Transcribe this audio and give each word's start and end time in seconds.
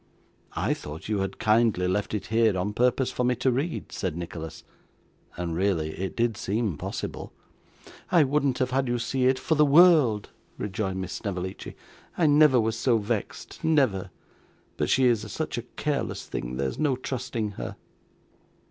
'I 0.53 0.73
thought 0.73 1.07
you 1.09 1.19
had 1.19 1.37
kindly 1.37 1.87
left 1.87 2.15
it 2.15 2.25
here, 2.33 2.57
on 2.57 2.73
purpose 2.73 3.11
for 3.11 3.23
me 3.23 3.35
to 3.35 3.51
read,' 3.51 3.91
said 3.91 4.17
Nicholas. 4.17 4.63
And 5.37 5.55
really 5.55 5.91
it 5.91 6.15
did 6.15 6.37
seem 6.37 6.75
possible. 6.75 7.31
'I 8.11 8.23
wouldn't 8.23 8.57
have 8.57 8.71
had 8.71 8.87
you 8.87 8.97
see 8.97 9.25
it 9.27 9.37
for 9.37 9.53
the 9.53 9.63
world!' 9.63 10.31
rejoined 10.57 11.01
Miss 11.01 11.13
Snevellicci. 11.13 11.75
'I 12.17 12.25
never 12.25 12.59
was 12.59 12.75
so 12.79 12.97
vexed 12.97 13.63
never! 13.63 14.09
But 14.75 14.89
she 14.89 15.05
is 15.05 15.31
such 15.31 15.59
a 15.59 15.69
careless 15.75 16.25
thing, 16.25 16.57
there's 16.57 16.79
no 16.79 16.95
trusting 16.95 17.51
her. 17.51 17.75